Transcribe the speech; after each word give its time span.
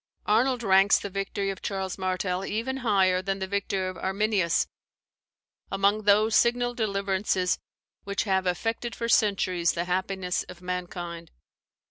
]Arnold 0.35 0.63
ranks 0.63 0.97
the 0.97 1.11
victory 1.11 1.51
of 1.51 1.61
Charles 1.61 1.95
Martel 1.99 2.43
even 2.43 2.77
higher 2.77 3.21
than 3.21 3.37
the 3.37 3.45
victory 3.45 3.87
of 3.87 3.99
Arminius, 3.99 4.65
"among 5.71 6.05
those 6.05 6.35
signal 6.35 6.73
deliverances 6.73 7.59
which 8.03 8.23
have 8.23 8.47
affected 8.47 8.95
for 8.95 9.07
centuries 9.07 9.73
the 9.73 9.85
happiness 9.85 10.41
of 10.49 10.59
mankind." 10.59 11.29